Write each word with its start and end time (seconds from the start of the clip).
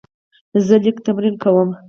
زه 0.65 0.75
لیک 0.83 0.97
تمرین 1.05 1.35
کوم. 1.43 1.69